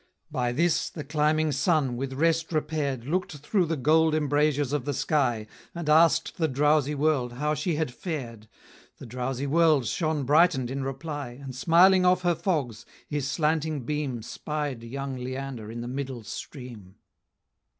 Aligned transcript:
By 0.31 0.51
this, 0.51 0.89
the 0.89 1.03
climbing 1.03 1.51
Sun, 1.51 1.95
with 1.95 2.13
rest 2.13 2.51
repair'd, 2.51 3.05
Look'd 3.05 3.33
through 3.33 3.67
the 3.67 3.77
gold 3.77 4.15
embrasures 4.15 4.73
of 4.73 4.85
the 4.85 4.95
sky, 4.95 5.45
And 5.75 5.87
ask'd 5.87 6.39
the 6.39 6.47
drowsy 6.47 6.95
world 6.95 7.33
how 7.33 7.53
she 7.53 7.75
had 7.75 7.93
fared; 7.93 8.47
The 8.97 9.05
drowsy 9.05 9.45
world 9.45 9.85
shone 9.85 10.23
brighten'd 10.23 10.71
in 10.71 10.83
reply; 10.83 11.37
And 11.39 11.55
smiling 11.55 12.03
off 12.03 12.23
her 12.23 12.33
fogs, 12.33 12.83
his 13.07 13.29
slanting 13.29 13.81
beam 13.85 14.23
Spied 14.23 14.81
young 14.83 15.17
Leander 15.17 15.69
in 15.69 15.81
the 15.81 15.87
middle 15.87 16.23
stream. 16.23 16.95